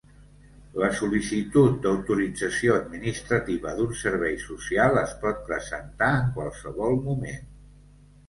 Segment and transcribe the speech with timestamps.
[0.83, 7.47] La sol·licitud d'autorització administrativa d'un servei social es pot presentar en qualsevol moment.